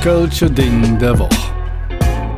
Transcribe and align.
Kölsche 0.00 0.50
Ding 0.50 0.98
der 0.98 1.18
Woche. 1.18 1.52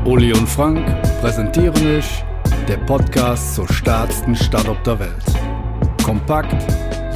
Uli 0.05 0.33
und 0.33 0.49
Frank 0.49 0.85
präsentieren 1.21 1.97
euch 1.97 2.25
der 2.67 2.79
Podcast 2.79 3.55
zur 3.55 3.73
stärksten 3.73 4.35
Stadt 4.35 4.69
auf 4.69 4.83
der 4.83 4.99
Welt. 4.99 5.25
Kompakt, 6.03 6.61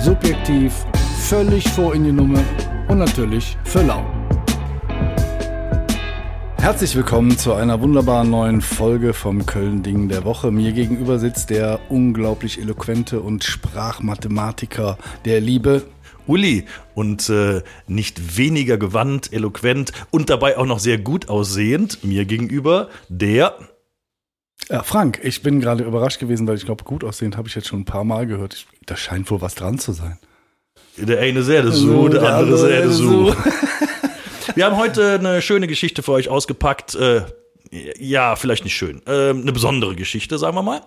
subjektiv, 0.00 0.86
völlig 1.18 1.68
vor 1.70 1.96
in 1.96 2.04
die 2.04 2.12
Nummer 2.12 2.38
und 2.86 2.98
natürlich 2.98 3.58
für 3.64 3.82
lau. 3.82 4.06
Herzlich 6.58 6.94
willkommen 6.94 7.36
zu 7.36 7.54
einer 7.54 7.80
wunderbaren 7.80 8.30
neuen 8.30 8.60
Folge 8.60 9.14
vom 9.14 9.46
Köln-Ding 9.46 10.08
der 10.08 10.24
Woche. 10.24 10.52
Mir 10.52 10.72
gegenüber 10.72 11.18
sitzt 11.18 11.50
der 11.50 11.80
unglaublich 11.88 12.60
eloquente 12.60 13.20
und 13.20 13.42
Sprachmathematiker 13.42 14.96
der 15.24 15.40
Liebe, 15.40 15.82
Uli 16.26 16.64
und 16.94 17.28
äh, 17.28 17.62
nicht 17.86 18.36
weniger 18.36 18.78
gewandt, 18.78 19.32
eloquent 19.32 19.92
und 20.10 20.30
dabei 20.30 20.58
auch 20.58 20.66
noch 20.66 20.78
sehr 20.78 20.98
gut 20.98 21.28
aussehend 21.28 22.04
mir 22.04 22.24
gegenüber 22.24 22.88
der 23.08 23.56
ja, 24.70 24.82
Frank, 24.82 25.20
ich 25.22 25.42
bin 25.42 25.60
gerade 25.60 25.84
überrascht 25.84 26.18
gewesen, 26.18 26.48
weil 26.48 26.56
ich 26.56 26.64
glaube, 26.64 26.82
gut 26.82 27.04
aussehend 27.04 27.36
habe 27.36 27.46
ich 27.46 27.54
jetzt 27.54 27.68
schon 27.68 27.80
ein 27.80 27.84
paar 27.84 28.04
Mal 28.04 28.26
gehört. 28.26 28.54
Ich, 28.54 28.66
da 28.86 28.96
scheint 28.96 29.30
wohl 29.30 29.40
was 29.40 29.54
dran 29.54 29.78
zu 29.78 29.92
sein. 29.92 30.18
Der 30.96 31.20
eine 31.20 31.42
sehr 31.42 31.70
so, 31.70 32.08
der, 32.08 32.22
der 32.22 32.34
andere 32.34 32.58
sehr 32.58 32.90
so. 32.90 33.34
Wir 34.54 34.64
haben 34.64 34.76
heute 34.76 35.18
eine 35.18 35.42
schöne 35.42 35.66
Geschichte 35.66 36.02
für 36.02 36.12
euch 36.12 36.30
ausgepackt. 36.30 36.94
Äh, 36.94 37.22
ja, 37.98 38.36
vielleicht 38.36 38.64
nicht 38.64 38.74
schön. 38.74 39.02
Äh, 39.06 39.30
eine 39.30 39.52
besondere 39.52 39.94
Geschichte, 39.94 40.38
sagen 40.38 40.56
wir 40.56 40.62
mal. 40.62 40.80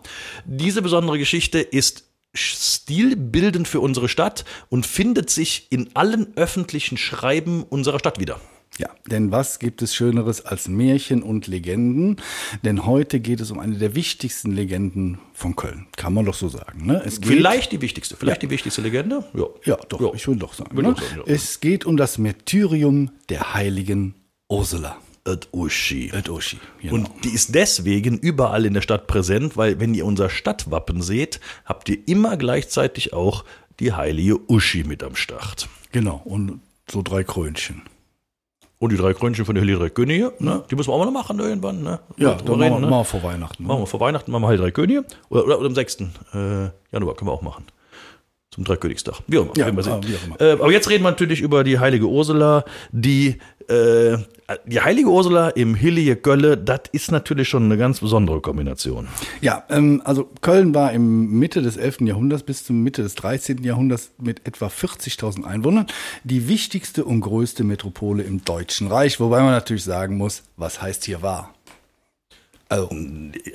Diese 0.46 0.82
besondere 0.82 1.20
Geschichte 1.20 1.60
ist 1.60 2.09
stilbildend 2.34 3.68
für 3.68 3.80
unsere 3.80 4.10
Stadt 4.10 4.46
und 4.70 4.86
findet 4.86 5.30
sich 5.30 5.68
in 5.70 5.96
allen 5.96 6.36
öffentlichen 6.36 6.98
Schreiben 6.98 7.64
unserer 7.64 8.00
Stadt 8.00 8.20
wieder. 8.20 8.40
Ja, 8.78 8.90
denn 9.12 9.30
was 9.32 9.60
gibt 9.60 9.82
es 9.82 9.94
Schöneres 9.94 10.46
als 10.46 10.70
Märchen 10.70 11.22
und 11.22 11.48
Legenden? 11.48 12.16
Denn 12.64 12.86
heute 12.86 13.20
geht 13.20 13.42
es 13.42 13.52
um 13.52 13.60
eine 13.60 13.76
der 13.76 13.94
wichtigsten 13.94 14.52
Legenden 14.52 15.20
von 15.34 15.58
Köln. 15.58 15.88
Kann 15.98 16.14
man 16.14 16.24
doch 16.24 16.34
so 16.34 16.48
sagen. 16.48 16.86
Ne? 16.86 17.02
Es 17.06 17.20
vielleicht 17.22 17.74
die 17.74 17.82
wichtigste, 17.82 18.16
vielleicht 18.16 18.42
ja. 18.42 18.48
die 18.48 18.54
wichtigste 18.54 18.82
Legende? 18.82 19.26
Ja, 19.34 19.48
ja 19.66 19.76
doch, 19.90 20.00
ja. 20.00 20.12
ich 20.14 20.26
will 20.30 20.38
doch 20.38 20.54
sagen. 20.54 20.78
Will 20.78 20.84
ne? 20.84 20.96
sagen 20.96 21.06
ja. 21.18 21.34
Es 21.34 21.60
geht 21.60 21.84
um 21.84 21.98
das 21.98 22.18
Märtyrium 22.18 23.12
der 23.28 23.54
heiligen 23.54 24.16
Ursula. 24.48 24.98
Et 25.26 25.48
Uschi. 25.52 26.12
Et 26.14 26.30
Uschi, 26.30 26.58
genau. 26.82 26.96
Und 26.96 27.10
die 27.24 27.30
ist 27.30 27.54
deswegen 27.56 28.18
überall 28.18 28.66
in 28.66 28.74
der 28.74 28.82
Stadt 28.82 29.08
präsent, 29.08 29.58
weil 29.58 29.80
wenn 29.80 29.94
ihr 29.94 30.06
unser 30.06 30.30
Stadtwappen 30.30 31.02
seht, 31.02 31.40
habt 31.66 31.90
ihr 31.90 31.98
immer 32.08 32.38
gleichzeitig 32.38 33.14
auch 33.14 33.44
die 33.80 33.94
heilige 33.94 34.40
Uschi 34.50 34.84
mit 34.84 35.04
am 35.04 35.16
Start. 35.16 35.68
Genau, 35.92 36.22
und 36.26 36.62
so 36.90 37.02
drei 37.02 37.24
Krönchen. 37.24 37.84
Und 38.80 38.94
die 38.94 38.98
drei 38.98 39.14
Krönchen 39.14 39.44
von 39.44 39.56
der 39.56 39.62
Heilige 39.62 39.80
Drei 39.80 39.90
Könige, 39.90 40.32
ne? 40.40 40.64
die 40.72 40.76
müssen 40.76 40.90
wir 40.90 40.94
auch 40.94 41.00
mal 41.00 41.06
noch 41.06 41.12
machen 41.12 41.38
irgendwann. 41.40 41.84
Ne? 41.84 42.00
Ja, 42.16 42.36
dann 42.36 42.60
machen 42.60 42.72
wir 42.72 42.80
ne? 42.80 42.88
mal 42.88 43.04
vor 43.04 43.22
Weihnachten. 43.24 43.64
Ne? 43.64 43.68
Machen 43.68 43.82
wir 43.82 43.88
vor 43.88 44.00
Weihnachten, 44.00 44.32
machen 44.32 44.44
wir 44.44 44.48
Heilige 44.48 44.64
Drei 44.64 44.72
Könige. 44.72 45.06
Oder, 45.28 45.44
oder, 45.44 45.60
oder 45.60 45.68
am 45.68 45.76
6. 45.76 45.98
Äh, 46.02 46.06
Januar 46.92 47.16
können 47.16 47.28
wir 47.30 47.34
auch 47.34 47.42
machen 47.42 47.66
zum 48.52 48.64
Dreikönigstag. 48.64 49.16
Wie 49.28 49.38
auch 49.38 49.44
immer. 49.44 49.54
Ja, 49.58 49.76
wie 49.76 50.16
auch 50.16 50.26
immer. 50.26 50.42
Äh, 50.42 50.54
aber 50.54 50.72
jetzt 50.72 50.90
reden 50.90 51.04
wir 51.04 51.12
natürlich 51.12 51.42
über 51.42 51.64
die 51.64 51.80
heilige 51.80 52.08
Ursula, 52.08 52.66
die 52.92 53.38
äh, 53.68 54.18
die 54.66 54.82
heilige 54.82 55.10
Ursula 55.10 55.50
im 55.50 55.76
Hillige 55.76 56.16
Gölle, 56.16 56.58
das 56.58 56.82
ist 56.92 57.12
natürlich 57.12 57.48
schon 57.48 57.66
eine 57.66 57.78
ganz 57.78 58.00
besondere 58.00 58.42
Kombination. 58.42 59.08
Ja, 59.42 59.64
ähm, 59.70 60.02
also 60.04 60.28
Köln 60.42 60.74
war 60.74 60.92
im 60.92 61.38
Mitte 61.38 61.62
des 61.62 61.78
11. 61.78 62.02
Jahrhunderts 62.02 62.42
bis 62.42 62.64
zum 62.64 62.82
Mitte 62.82 63.04
des 63.04 63.14
13. 63.16 63.64
Jahrhunderts 63.64 64.12
mit 64.18 64.48
etwa 64.48 64.68
40.000 64.68 65.44
Einwohnern 65.44 65.86
die 66.24 66.48
wichtigste 66.48 67.06
und 67.06 67.22
größte 67.22 67.64
Metropole 67.64 68.24
im 68.24 68.44
Deutschen 68.44 68.88
Reich, 68.88 69.20
wobei 69.20 69.42
man 69.42 69.52
natürlich 69.52 69.84
sagen 69.84 70.18
muss, 70.18 70.44
was 70.58 70.82
heißt 70.82 71.06
hier 71.06 71.22
wahr? 71.22 71.54
Also, 72.70 72.90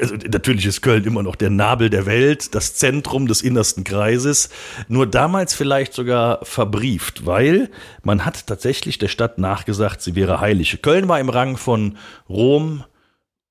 also, 0.00 0.16
natürlich 0.28 0.66
ist 0.66 0.82
Köln 0.82 1.04
immer 1.04 1.22
noch 1.22 1.36
der 1.36 1.48
Nabel 1.48 1.88
der 1.88 2.04
Welt, 2.04 2.52
das 2.56 2.74
Zentrum 2.74 3.28
des 3.28 3.42
innersten 3.42 3.84
Kreises, 3.84 4.50
nur 4.88 5.06
damals 5.06 5.54
vielleicht 5.54 5.94
sogar 5.94 6.44
verbrieft, 6.44 7.24
weil 7.24 7.70
man 8.02 8.24
hat 8.24 8.48
tatsächlich 8.48 8.98
der 8.98 9.06
Stadt 9.06 9.38
nachgesagt, 9.38 10.02
sie 10.02 10.16
wäre 10.16 10.40
heilig. 10.40 10.82
Köln 10.82 11.06
war 11.06 11.20
im 11.20 11.28
Rang 11.28 11.56
von 11.56 11.96
Rom, 12.28 12.82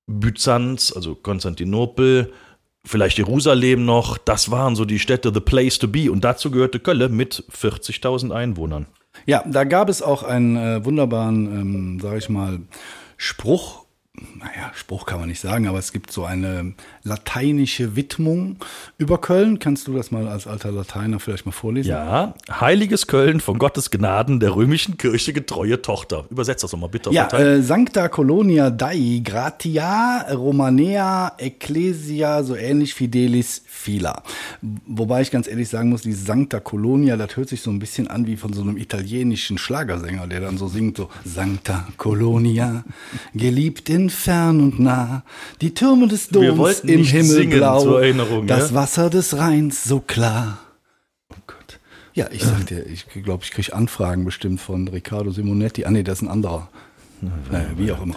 Byzanz, 0.06 0.92
also 0.94 1.16
Konstantinopel, 1.16 2.34
vielleicht 2.86 3.18
Jerusalem 3.18 3.86
noch, 3.86 4.18
das 4.18 4.52
waren 4.52 4.76
so 4.76 4.84
die 4.84 5.00
Städte, 5.00 5.32
the 5.34 5.40
place 5.40 5.80
to 5.80 5.88
be 5.88 6.12
und 6.12 6.26
dazu 6.26 6.52
gehörte 6.52 6.82
Köln 6.82 7.16
mit 7.16 7.46
40.000 7.50 8.32
Einwohnern. 8.32 8.88
Ja, 9.26 9.44
da 9.48 9.64
gab 9.64 9.88
es 9.88 10.02
auch 10.02 10.24
einen 10.24 10.58
äh, 10.58 10.84
wunderbaren, 10.84 11.46
ähm, 11.46 12.00
sag 12.02 12.18
ich 12.18 12.28
mal, 12.28 12.60
Spruch 13.16 13.83
naja, 14.16 14.72
Spruch 14.76 15.08
kann 15.08 15.20
man 15.20 15.28
nicht 15.28 15.40
sagen, 15.40 15.68
aber 15.68 15.80
es 15.80 15.92
gibt 15.92 16.12
so 16.12 16.24
eine 16.24 16.74
lateinische 17.02 17.96
Widmung 17.96 18.58
über 19.00 19.20
Köln. 19.20 19.58
Kannst 19.58 19.88
du 19.88 19.94
das 19.94 20.12
mal 20.12 20.28
als 20.28 20.46
alter 20.46 20.72
Lateiner 20.72 21.20
vielleicht 21.20 21.48
mal 21.48 21.52
vorlesen? 21.52 21.90
Ja, 21.90 22.36
Heiliges 22.48 23.08
Köln 23.08 23.40
von 23.40 23.58
Gottes 23.58 23.90
Gnaden 23.90 24.40
der 24.40 24.56
römischen 24.56 25.00
Kirche 25.00 25.34
getreue 25.34 25.82
Tochter. 25.82 26.26
Übersetzt 26.30 26.64
das 26.64 26.72
nochmal 26.74 26.90
bitte. 26.90 27.10
Ja, 27.10 27.28
äh, 27.34 27.64
Sancta 27.64 28.08
Colonia 28.08 28.70
Dei 28.70 29.22
Gratia 29.24 30.32
Romanea 30.32 31.34
Ecclesia, 31.40 32.44
so 32.44 32.56
ähnlich 32.56 32.94
Fidelis 32.94 33.64
Fila. 33.66 34.22
Wobei 34.62 35.24
ich 35.24 35.32
ganz 35.32 35.48
ehrlich 35.48 35.70
sagen 35.70 35.90
muss, 35.90 36.04
die 36.04 36.14
Sancta 36.14 36.60
Colonia, 36.60 37.18
das 37.18 37.36
hört 37.36 37.50
sich 37.50 37.62
so 37.62 37.72
ein 37.72 37.80
bisschen 37.80 38.08
an 38.08 38.28
wie 38.28 38.38
von 38.38 38.54
so 38.54 38.62
einem 38.62 38.78
italienischen 38.78 39.58
Schlagersänger, 39.58 40.28
der 40.28 40.42
dann 40.42 40.60
so 40.60 40.68
singt, 40.68 40.98
so 40.98 41.10
Sancta 41.26 41.88
Colonia, 41.98 42.84
geliebt 43.34 43.90
in 44.04 44.10
fern 44.10 44.62
und 44.62 44.80
nah, 44.80 45.24
die 45.62 45.74
Türme 45.74 46.08
des 46.08 46.30
Doms 46.30 46.82
im 46.82 47.04
Himmel 47.04 47.48
blau, 47.48 48.00
das 48.46 48.70
ja? 48.70 48.76
Wasser 48.76 49.10
des 49.10 49.38
Rheins 49.38 49.84
so 49.84 50.00
klar. 50.00 50.60
Oh 51.32 51.42
Gott. 51.48 51.80
Ja, 52.14 52.28
ich 52.32 52.44
sag 52.44 52.68
dir, 52.68 52.86
ich 52.86 53.08
glaube, 53.08 53.44
ich 53.44 53.52
kriege 53.52 53.74
Anfragen 53.74 54.26
bestimmt 54.26 54.62
von 54.62 54.88
Riccardo 54.88 55.32
Simonetti. 55.32 55.86
Ah 55.86 55.92
nee, 55.92 56.04
das 56.04 56.20
ist 56.20 56.24
ein 56.24 56.28
anderer. 56.28 56.70
Naja, 57.52 57.70
wie 57.78 57.92
auch 57.92 58.02
immer. 58.02 58.16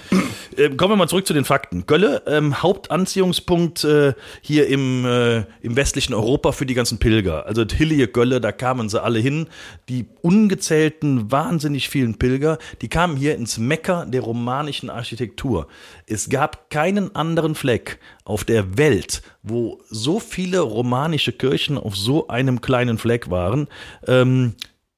Äh, 0.56 0.70
kommen 0.70 0.92
wir 0.92 0.96
mal 0.96 1.08
zurück 1.08 1.26
zu 1.26 1.34
den 1.34 1.44
Fakten. 1.44 1.86
Gölle, 1.86 2.22
ähm, 2.26 2.62
Hauptanziehungspunkt 2.62 3.84
äh, 3.84 4.14
hier 4.40 4.66
im, 4.68 5.04
äh, 5.04 5.44
im 5.60 5.76
westlichen 5.76 6.14
Europa 6.14 6.52
für 6.52 6.66
die 6.66 6.74
ganzen 6.74 6.98
Pilger. 6.98 7.46
Also 7.46 7.64
Hillige 7.70 8.08
Gölle, 8.08 8.40
da 8.40 8.52
kamen 8.52 8.88
sie 8.88 9.02
alle 9.02 9.18
hin. 9.18 9.48
Die 9.88 10.06
ungezählten, 10.22 11.30
wahnsinnig 11.30 11.88
vielen 11.88 12.16
Pilger, 12.16 12.58
die 12.80 12.88
kamen 12.88 13.16
hier 13.16 13.34
ins 13.36 13.58
Mekka 13.58 14.04
der 14.06 14.22
romanischen 14.22 14.90
Architektur. 14.90 15.68
Es 16.06 16.28
gab 16.28 16.70
keinen 16.70 17.14
anderen 17.14 17.54
Fleck 17.54 17.98
auf 18.24 18.44
der 18.44 18.78
Welt, 18.78 19.22
wo 19.42 19.80
so 19.88 20.20
viele 20.20 20.60
romanische 20.60 21.32
Kirchen 21.32 21.78
auf 21.78 21.96
so 21.96 22.28
einem 22.28 22.60
kleinen 22.60 22.98
Fleck 22.98 23.30
waren. 23.30 23.68
Ähm, 24.06 24.54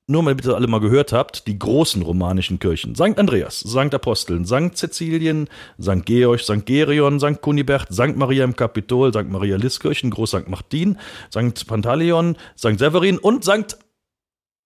nur 0.08 0.22
mal 0.22 0.34
bitte 0.34 0.54
alle 0.54 0.66
mal 0.66 0.80
gehört 0.80 1.12
habt, 1.12 1.46
die 1.46 1.58
großen 1.58 2.02
romanischen 2.02 2.58
Kirchen. 2.58 2.94
St. 2.94 3.18
Andreas, 3.18 3.60
St. 3.60 3.94
Aposteln, 3.94 4.46
St. 4.46 4.76
Cäcilien, 4.76 5.48
St. 5.80 6.04
Georg, 6.06 6.40
St. 6.40 6.64
Gerion, 6.64 7.20
St. 7.20 7.40
Kunibert, 7.42 7.92
St. 7.92 8.16
Maria 8.16 8.44
im 8.44 8.56
Kapitol, 8.56 9.12
St. 9.12 9.28
Maria 9.28 9.56
Liskirchen, 9.56 10.10
Groß 10.10 10.30
St. 10.30 10.48
Martin, 10.48 10.98
St. 11.30 11.66
Pantaleon, 11.66 12.36
St. 12.56 12.78
Severin 12.78 13.18
und 13.18 13.44
St. 13.44 13.78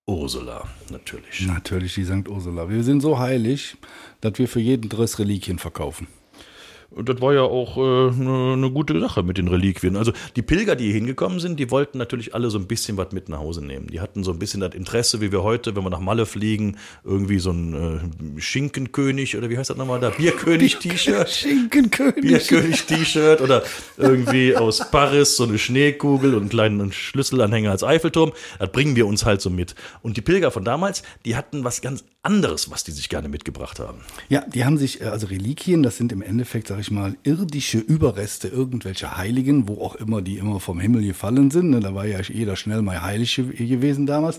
Ursula, 0.07 0.65
natürlich. 0.91 1.47
Natürlich 1.47 1.95
die 1.95 2.05
St. 2.05 2.29
Ursula. 2.29 2.69
Wir 2.71 2.85
sind 2.85 3.01
so 3.01 3.19
heilig, 3.19 3.77
dass 4.21 4.39
wir 4.39 4.49
für 4.49 4.61
jeden 4.61 4.89
Driss 4.89 5.19
Reliquien 5.19 5.59
verkaufen. 5.59 6.07
Und 6.95 7.09
das 7.09 7.21
war 7.21 7.33
ja 7.33 7.43
auch 7.43 7.77
eine 7.77 8.09
äh, 8.09 8.25
ne, 8.25 8.57
ne 8.57 8.71
gute 8.71 8.99
Sache 9.00 9.23
mit 9.23 9.39
den 9.39 9.49
Reliquien. 9.49 9.97
Also 9.97 10.12
die 10.37 10.43
Pilger, 10.43 10.77
die 10.77 10.85
hier 10.85 10.94
hingekommen 10.94 11.41
sind, 11.41 11.59
die 11.59 11.71
wollten 11.71 11.99
natürlich 11.99 12.35
alle 12.35 12.50
so 12.50 12.59
ein 12.59 12.67
bisschen 12.67 12.97
was 12.97 13.12
mit 13.12 13.29
nach 13.29 13.39
Hause 13.39 13.65
nehmen. 13.65 13.87
Die 13.87 14.00
hatten 14.00 14.25
so 14.25 14.31
ein 14.31 14.39
bisschen 14.39 14.61
das 14.61 14.75
Interesse, 14.75 15.21
wie 15.21 15.33
wir 15.33 15.43
heute, 15.43 15.75
wenn 15.75 15.85
wir 15.85 15.91
nach 15.91 16.00
Malle 16.00 16.27
fliegen, 16.27 16.77
irgendwie 17.05 17.39
so 17.39 17.50
ein 17.50 17.75
äh, 18.37 18.41
Schinkenkönig 18.41 19.37
oder 19.37 19.49
wie 19.49 19.59
heißt 19.59 19.71
das 19.71 19.77
nochmal 19.77 20.00
da? 20.00 20.11
Bierkönig-T-Shirt. 20.11 21.29
Schinkenkönig. 21.31 22.21
Bierkönig-T-Shirt 22.21 23.41
oder 23.41 23.62
irgendwie 23.97 24.56
aus 24.56 24.91
Paris 24.91 25.37
so 25.37 25.45
eine 25.45 25.59
Schneekugel 25.59 26.35
und 26.35 26.41
einen 26.41 26.49
kleinen 26.50 26.93
Schlüsselanhänger 26.93 27.71
als 27.71 27.85
Eiffelturm. 27.85 28.33
Das 28.59 28.71
bringen 28.71 28.97
wir 28.97 29.06
uns 29.06 29.25
halt 29.25 29.41
so 29.41 29.50
mit. 29.50 29.75
Und 30.03 30.17
die 30.17 30.23
Pilger 30.23 30.50
von 30.50 30.65
damals, 30.65 31.03
die 31.25 31.37
hatten 31.37 31.65
was 31.65 31.81
ganz 31.81 32.05
anderes, 32.25 32.71
was 32.71 32.85
die 32.85 32.93
sich 32.93 33.09
gerne 33.09 33.29
mitgebracht 33.29 33.81
haben. 33.81 33.99
Ja, 34.29 34.45
die 34.47 34.65
haben 34.65 34.79
sich, 34.79 35.01
äh, 35.01 35.07
also 35.07 35.27
Reliquien, 35.27 35.83
das 35.83 35.97
sind 35.97 36.13
im 36.13 36.23
Endeffekt, 36.23 36.69
sag 36.69 36.79
ich 36.79 36.91
mal, 36.91 37.17
irdische 37.25 37.79
Überreste 37.79 38.47
irgendwelcher 38.47 39.17
Heiligen, 39.17 39.67
wo 39.67 39.81
auch 39.81 39.97
immer 39.97 40.23
die 40.23 40.39
immer 40.39 40.61
vom 40.61 40.79
Himmel 40.79 41.03
gefallen 41.03 41.51
sind. 41.51 41.71
Ne? 41.71 41.81
Da 41.81 41.95
war 41.95 42.07
ja 42.07 42.21
jeder 42.21 42.55
schnell 42.55 42.83
mal 42.83 43.03
heilig 43.03 43.35
gewesen 43.35 44.07
damals. 44.07 44.39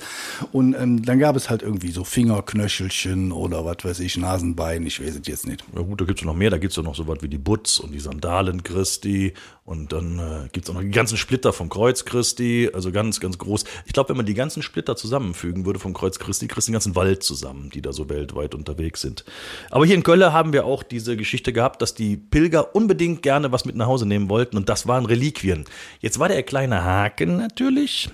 Und 0.54 0.76
ähm, 0.76 1.04
dann 1.04 1.20
gab 1.20 1.36
es 1.36 1.50
halt 1.50 1.62
irgendwie 1.62 1.92
so 1.92 2.06
Fingerknöchelchen 2.06 3.34
oder 3.34 3.66
was 3.66 3.78
weiß 3.84 4.00
ich, 4.00 4.16
Nasenbein, 4.16 4.86
ich 4.86 5.02
weiß 5.02 5.16
es 5.16 5.28
jetzt 5.28 5.46
nicht. 5.46 5.66
Ja 5.76 5.82
gut, 5.82 6.00
da 6.00 6.06
gibt 6.06 6.20
es 6.20 6.26
noch 6.26 6.36
mehr, 6.36 6.52
da 6.52 6.58
gibt 6.58 6.72
es 6.72 6.78
ja 6.78 6.84
noch 6.84 6.96
so 6.96 7.08
was 7.08 7.22
wie 7.22 7.30
die 7.30 7.38
Butz 7.38 7.80
und 7.80 7.92
die 7.92 8.00
Sandalen 8.00 8.64
Christi 8.64 9.34
Und 9.66 9.94
dann 9.94 10.20
äh, 10.20 10.50
gibt 10.52 10.66
es 10.66 10.70
auch 10.70 10.74
noch 10.74 10.82
die 10.82 10.92
ganzen 10.92 11.18
Splitter 11.18 11.54
vom 11.54 11.70
Kreuz 11.70 12.04
Christi, 12.04 12.70
also 12.74 12.92
ganz, 12.92 13.22
ganz 13.22 13.38
groß. 13.38 13.64
Ich 13.86 13.94
glaube, 13.94 14.10
wenn 14.10 14.18
man 14.18 14.26
die 14.26 14.34
ganzen 14.34 14.62
Splitter 14.62 14.98
zusammenfügen 14.98 15.66
würde 15.66 15.80
vom 15.80 15.94
Kreuz 15.94 16.20
Christi, 16.20 16.48
kriegst 16.48 16.68
du 16.68 16.72
den 16.72 16.74
ganzen 16.74 16.96
Wald 16.98 17.24
zusammen, 17.24 17.70
die 17.70 17.82
da 17.82 17.94
so 17.94 18.10
weltweit 18.10 18.56
unterwegs 18.56 19.00
sind. 19.00 19.24
Aber 19.72 19.86
hier 19.86 19.96
in 19.96 20.04
Köln 20.04 20.34
haben 20.34 20.52
wir 20.52 20.66
auch 20.66 20.84
diese 20.84 21.16
Geschichte 21.16 21.54
gehabt, 21.54 21.82
dass 21.82 21.96
die 21.96 22.18
Pilger 22.18 22.76
unbedingt 22.76 23.22
gerne 23.22 23.54
was 23.54 23.64
mit 23.64 23.78
nach 23.78 23.88
Hause 23.88 24.06
nehmen 24.06 24.28
wollten 24.28 24.58
und 24.58 24.68
das 24.68 24.86
waren 24.86 25.06
Reliquien. 25.06 25.64
Jetzt 26.02 26.20
war 26.20 26.28
der 26.28 26.44
kleine 26.44 26.84
Haken 26.84 27.38
natürlich. 27.38 28.10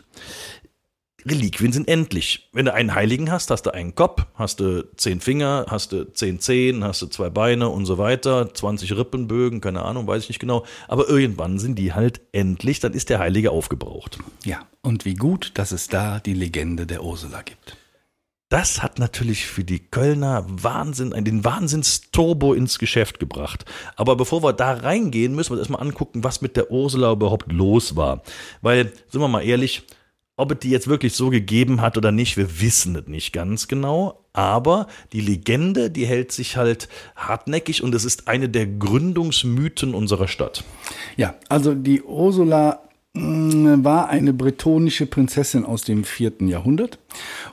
Reliquien 1.30 1.72
sind 1.72 1.88
endlich. 1.88 2.50
Wenn 2.54 2.66
du 2.66 2.74
einen 2.74 2.96
Heiligen 2.96 3.32
hast, 3.32 3.52
hast 3.52 3.64
du 3.64 3.74
einen 3.74 3.96
Kopf, 3.96 4.26
hast 4.36 4.60
du 4.60 4.88
zehn 4.96 5.22
Finger, 5.22 5.66
hast 5.70 5.92
du 5.92 6.12
zehn 6.14 6.40
Zehen, 6.40 6.84
hast 6.84 7.02
du 7.02 7.08
zwei 7.08 7.30
Beine 7.30 7.70
und 7.70 7.86
so 7.86 7.98
weiter, 7.98 8.54
20 8.54 8.96
Rippenbögen, 8.96 9.62
keine 9.62 9.84
Ahnung, 9.84 10.08
weiß 10.08 10.24
ich 10.24 10.30
nicht 10.30 10.40
genau. 10.40 10.66
Aber 10.88 11.08
irgendwann 11.10 11.60
sind 11.60 11.78
die 11.78 11.94
halt 11.94 12.22
endlich, 12.32 12.80
dann 12.80 12.94
ist 12.94 13.10
der 13.10 13.20
Heilige 13.20 13.52
aufgebraucht. 13.52 14.20
Ja, 14.44 14.62
und 14.82 15.06
wie 15.06 15.16
gut, 15.16 15.52
dass 15.56 15.72
es 15.72 15.88
da 15.88 16.20
die 16.20 16.34
Legende 16.34 16.86
der 16.86 17.04
Ursula 17.04 17.42
gibt. 17.42 17.78
Das 18.50 18.82
hat 18.82 18.98
natürlich 18.98 19.46
für 19.46 19.64
die 19.64 19.78
Kölner 19.78 20.44
Wahnsinn, 20.48 21.12
den 21.24 21.46
Wahnsinnsturbo 21.46 22.56
ins 22.56 22.80
Geschäft 22.80 23.20
gebracht. 23.20 23.64
Aber 23.96 24.16
bevor 24.16 24.42
wir 24.42 24.54
da 24.54 24.74
reingehen, 24.74 25.36
müssen 25.36 25.52
wir 25.52 25.60
uns 25.60 25.70
erstmal 25.70 25.88
angucken, 25.88 26.24
was 26.24 26.42
mit 26.42 26.58
der 26.58 26.72
Ursula 26.72 27.12
überhaupt 27.12 27.52
los 27.52 27.96
war. 27.96 28.24
Weil, 28.62 28.92
sind 29.08 29.22
wir 29.22 29.28
mal 29.28 29.44
ehrlich, 29.44 29.84
ob 30.40 30.54
es 30.54 30.60
die 30.60 30.70
jetzt 30.70 30.88
wirklich 30.88 31.14
so 31.14 31.30
gegeben 31.30 31.82
hat 31.82 31.98
oder 31.98 32.12
nicht, 32.12 32.38
wir 32.38 32.62
wissen 32.62 32.96
es 32.96 33.08
nicht 33.08 33.34
ganz 33.34 33.68
genau. 33.68 34.22
Aber 34.32 34.88
die 35.12 35.20
Legende, 35.20 35.92
die 35.92 36.06
hält 36.06 36.32
sich 36.32 36.56
halt 36.56 36.88
hartnäckig 37.16 37.84
und 37.84 37.94
es 37.94 38.06
ist 38.06 38.30
eine 38.30 38.48
der 38.48 38.66
Gründungsmythen 38.66 39.94
unserer 39.94 40.30
Stadt. 40.30 40.64
Ja, 41.18 41.36
also 41.50 41.76
die 41.76 42.02
Ursula 42.04 42.82
war 43.16 44.10
eine 44.10 44.34
bretonische 44.34 45.08
Prinzessin 45.08 45.66
aus 45.66 45.84
dem 45.84 46.04
vierten 46.04 46.48
Jahrhundert 46.48 47.00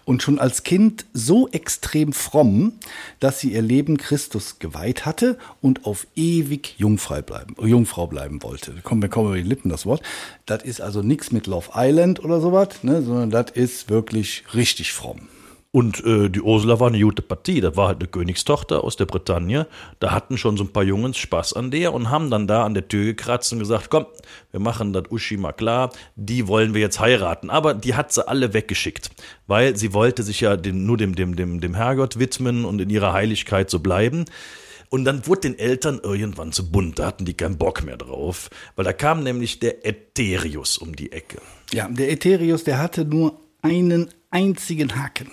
und 0.05 0.23
schon 0.23 0.39
als 0.39 0.65
Kind 0.65 1.07
so 1.15 1.49
extrem 1.49 2.13
fromm, 2.13 2.75
dass 3.21 3.41
sie 3.41 3.53
ihr 3.53 3.63
Leben 3.63 3.97
Christus 3.97 4.59
geweiht 4.59 5.07
hatte 5.07 5.39
und 5.63 5.87
auf 5.87 6.07
ewig 6.15 6.75
Jungfrau 6.79 7.23
bleiben, 7.23 7.57
Jungfrau 7.61 8.07
bleiben 8.07 8.43
wollte. 8.43 8.75
Kommen 8.83 9.01
mir 9.01 9.09
kaum 9.09 9.27
über 9.27 9.37
die 9.37 9.43
Lippen 9.43 9.71
das 9.71 9.87
Wort. 9.87 10.03
Das 10.45 10.63
ist 10.63 10.81
also 10.81 11.01
nichts 11.01 11.33
mit 11.33 11.47
Love 11.47 11.71
Island 11.75 12.23
oder 12.23 12.41
sowas, 12.41 12.83
ne, 12.83 13.03
sondern 13.03 13.31
das 13.31 13.51
ist 13.53 13.89
wirklich 13.89 14.45
richtig 14.55 14.93
fromm. 14.93 15.29
Und 15.77 16.03
äh, 16.07 16.31
die 16.31 16.41
Ursula 16.41 16.81
war 16.81 16.89
eine 16.89 16.99
gute 16.99 17.21
Partie. 17.21 17.61
Das 17.61 17.77
war 17.77 17.89
halt 17.89 17.99
eine 18.01 18.09
Königstochter 18.09 18.83
aus 18.83 18.97
der 18.97 19.05
Bretagne. 19.05 19.67
Da 19.99 20.11
hatten 20.11 20.39
schon 20.39 20.57
so 20.57 20.65
ein 20.65 20.73
paar 20.73 20.85
Jungs 20.85 21.19
Spaß 21.19 21.53
an 21.53 21.71
der 21.71 21.93
und 21.93 22.09
haben 22.09 22.31
dann 22.31 22.47
da 22.47 22.65
an 22.65 22.73
der 22.73 22.89
Tür 22.89 23.05
gekratzt 23.05 23.53
und 23.53 23.59
gesagt, 23.59 23.91
komm, 23.91 24.07
wir 24.53 24.61
machen 24.61 24.95
das 24.95 25.03
Uschi 25.11 25.37
mal 25.37 25.53
klar, 25.53 25.93
die 26.15 26.49
wollen 26.49 26.73
wir 26.73 26.81
jetzt 26.81 26.99
heiraten. 26.99 27.51
Aber 27.51 27.75
die 27.75 27.95
hat 27.95 28.11
sie 28.11 28.27
alle 28.27 28.55
weggeschickt, 28.55 29.11
weil 29.49 29.77
sie 29.77 29.93
wollte 29.93 30.23
sich 30.23 30.41
ja 30.41 30.57
dem, 30.57 30.87
nur 30.87 30.97
dem, 30.97 31.15
dem, 31.15 31.37
dem, 31.37 31.61
dem 31.61 31.75
Herrgott 31.75 32.19
widmen 32.19 32.65
und 32.65 32.81
in 32.81 32.89
ihrer 32.89 33.13
Heiligkeit 33.13 33.69
so 33.69 33.79
bleiben. 33.79 34.25
Und 34.89 35.05
dann 35.05 35.27
wurde 35.27 35.43
den 35.43 35.59
Eltern 35.59 36.01
irgendwann 36.03 36.53
zu 36.53 36.71
bunt, 36.71 37.01
da 37.01 37.05
hatten 37.05 37.27
die 37.27 37.35
keinen 37.35 37.59
Bock 37.59 37.85
mehr 37.85 37.99
drauf, 37.99 38.49
weil 38.77 38.87
da 38.87 38.95
kam 38.95 39.23
nämlich 39.23 39.59
der 39.59 39.87
Ätherius 39.87 40.79
um 40.79 40.97
die 40.97 41.13
Ecke. 41.13 41.37
Ja, 41.75 41.87
der 41.87 42.11
Ätherius, 42.11 42.65
der 42.65 42.79
hatte 42.79 43.05
nur 43.05 43.39
einen 43.61 44.09
einzigen 44.31 44.97
Haken 44.97 45.31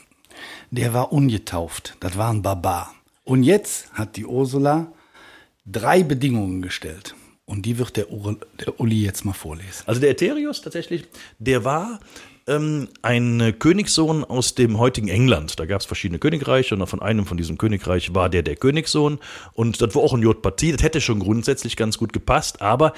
der 0.74 0.94
war 0.94 1.14
ungetauft. 1.14 1.96
Das 2.00 2.18
war 2.18 2.32
ein 2.32 2.42
Barbar. 2.42 2.96
Und 3.24 3.44
jetzt 3.44 3.94
hat 3.94 4.18
die 4.18 4.26
Ursula 4.26 4.92
drei 5.68 6.02
Bedingungen 6.02 6.64
gestellt. 6.64 7.16
Und 7.46 7.66
die 7.68 7.78
wird 7.78 7.96
der, 7.96 8.12
Ur 8.12 8.38
der 8.60 8.80
Uli 8.80 9.04
jetzt 9.04 9.24
mal 9.24 9.34
vorlesen. 9.34 9.84
Also 9.86 10.02
der 10.02 10.10
Ätherius 10.10 10.62
tatsächlich, 10.62 11.06
der 11.38 11.64
war 11.64 12.00
ähm, 12.48 12.88
ein 13.04 13.54
Königssohn 13.60 14.24
aus 14.24 14.56
dem 14.56 14.80
heutigen 14.80 15.10
England. 15.10 15.60
Da 15.60 15.66
gab 15.66 15.82
es 15.82 15.86
verschiedene 15.86 16.18
Königreiche 16.18 16.74
und 16.74 16.88
von 16.88 17.02
einem 17.02 17.28
von 17.28 17.38
diesem 17.38 17.60
Königreich 17.60 18.16
war 18.16 18.30
der 18.30 18.42
der 18.42 18.56
Königssohn. 18.56 19.20
Und 19.54 19.80
das 19.80 19.94
war 19.94 20.02
auch 20.02 20.14
ein 20.14 20.24
J-Partie. 20.24 20.72
Das 20.72 20.82
hätte 20.82 21.02
schon 21.02 21.20
grundsätzlich 21.20 21.78
ganz 21.78 22.00
gut 22.00 22.14
gepasst. 22.14 22.64
Aber 22.64 22.94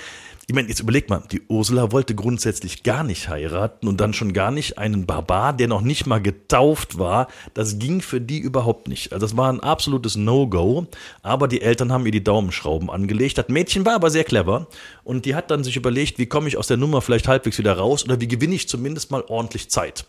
ich 0.48 0.54
meine, 0.54 0.68
jetzt 0.68 0.80
überleg 0.80 1.10
mal, 1.10 1.24
die 1.32 1.42
Ursula 1.48 1.92
wollte 1.92 2.14
grundsätzlich 2.14 2.84
gar 2.84 3.04
nicht 3.04 3.30
heiraten 3.30 3.88
und 3.88 4.00
dann 4.00 4.14
schon 4.14 4.32
gar 4.32 4.52
nicht 4.52 4.78
einen 4.78 5.08
Barbar, 5.08 5.54
der 5.54 5.68
noch 5.68 5.82
nicht 5.82 6.06
mal 6.06 6.22
getauft 6.22 7.00
war. 7.00 7.28
Das 7.56 7.80
ging 7.80 8.02
für 8.02 8.22
die 8.22 8.38
überhaupt 8.38 8.88
nicht. 8.88 9.12
Also 9.12 9.26
das 9.26 9.36
war 9.36 9.52
ein 9.52 9.60
absolutes 9.60 10.16
No-Go. 10.16 10.86
Aber 11.24 11.48
die 11.48 11.62
Eltern 11.62 11.92
haben 11.92 12.06
ihr 12.06 12.12
die 12.12 12.24
Daumenschrauben 12.24 12.92
angelegt. 12.92 13.40
Das 13.40 13.48
Mädchen 13.48 13.86
war 13.86 13.96
aber 13.96 14.12
sehr 14.12 14.24
clever 14.24 14.68
und 15.04 15.26
die 15.26 15.34
hat 15.34 15.50
dann 15.50 15.64
sich 15.64 15.78
überlegt, 15.78 16.20
wie 16.20 16.28
komme 16.28 16.48
ich 16.48 16.58
aus 16.58 16.68
der 16.68 16.78
Nummer 16.78 17.02
vielleicht 17.02 17.28
halbwegs 17.28 17.58
wieder 17.58 17.74
raus 17.74 18.04
oder 18.06 18.22
wie 18.22 18.28
gewinne 18.28 18.54
ich 18.54 18.70
zumindest 18.70 19.10
mal 19.10 19.24
ordentlich 19.28 19.70
Zeit. 19.70 20.06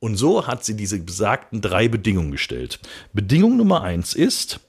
Und 0.00 0.16
so 0.16 0.46
hat 0.46 0.64
sie 0.64 0.76
diese 0.76 0.98
besagten 0.98 1.60
drei 1.60 1.88
Bedingungen 1.88 2.32
gestellt. 2.32 2.78
Bedingung 3.12 3.56
Nummer 3.56 3.82
eins 3.82 4.14
ist, 4.14 4.60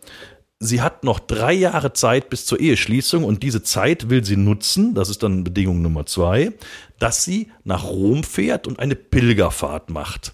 sie 0.59 0.81
hat 0.81 1.03
noch 1.03 1.19
drei 1.19 1.53
Jahre 1.53 1.93
Zeit 1.93 2.29
bis 2.29 2.45
zur 2.45 2.59
Eheschließung 2.59 3.23
und 3.23 3.43
diese 3.43 3.63
Zeit 3.63 4.09
will 4.09 4.23
sie 4.23 4.37
nutzen, 4.37 4.93
das 4.93 5.09
ist 5.09 5.23
dann 5.23 5.43
Bedingung 5.43 5.81
Nummer 5.81 6.05
zwei, 6.05 6.53
dass 6.99 7.23
sie 7.23 7.51
nach 7.63 7.83
Rom 7.83 8.23
fährt 8.23 8.67
und 8.67 8.79
eine 8.79 8.95
Pilgerfahrt 8.95 9.89
macht. 9.89 10.33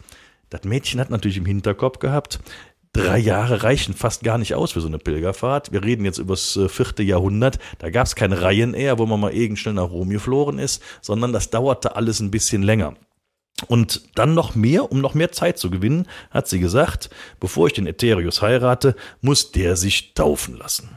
Das 0.50 0.64
Mädchen 0.64 1.00
hat 1.00 1.10
natürlich 1.10 1.38
im 1.38 1.46
Hinterkopf 1.46 2.00
gehabt, 2.00 2.40
drei 2.94 3.18
Jahre 3.18 3.64
reichen 3.64 3.94
fast 3.94 4.24
gar 4.24 4.38
nicht 4.38 4.54
aus 4.54 4.74
für 4.74 4.82
so 4.82 4.88
eine 4.88 5.00
Pilgerfahrt. 5.00 5.72
Wir 5.72 5.84
reden 5.84 6.06
jetzt 6.06 6.18
über 6.18 6.34
das 6.34 6.56
äh, 6.58 6.68
vierte 6.68 7.04
Jahrhundert. 7.04 7.58
Da 7.80 7.90
gab 7.90 8.06
es 8.06 8.16
kein 8.16 8.34
Reihenehr, 8.34 9.00
wo 9.00 9.06
man 9.06 9.20
mal 9.20 9.34
irgend 9.34 9.60
schnell 9.60 9.76
nach 9.76 9.90
Rom 9.90 10.10
geflogen 10.10 10.60
ist, 10.60 10.84
sondern 11.02 11.32
das 11.32 11.50
dauerte 11.50 11.96
alles 11.96 12.20
ein 12.20 12.32
bisschen 12.32 12.64
länger. 12.64 12.96
Und 13.68 14.02
dann 14.16 14.34
noch 14.34 14.56
mehr, 14.56 14.92
um 14.92 15.02
noch 15.02 15.14
mehr 15.14 15.32
Zeit 15.32 15.60
zu 15.60 15.70
gewinnen, 15.70 16.08
hat 16.32 16.48
sie 16.48 16.60
gesagt, 16.60 17.10
bevor 17.40 17.68
ich 17.68 17.74
den 17.74 17.88
Ätherius 17.88 18.42
heirate, 18.42 18.96
muss 19.22 19.52
der 19.52 19.76
sich 19.76 20.14
taufen 20.14 20.58
lassen. 20.58 20.90